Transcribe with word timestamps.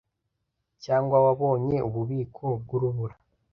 Cyangwa 0.83 1.17
wabonye 1.25 1.77
ububiko 1.87 2.43
bw’urubura?.. 2.61 3.15